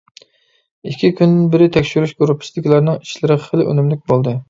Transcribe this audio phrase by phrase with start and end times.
[0.91, 4.39] ئىككى كۈندىن بېرى تەكشۈرۈش گۇرۇپپىسىدىكىلەرنىڭ ئىشلىرى خېلى ئۈنۈملۈك بولدى.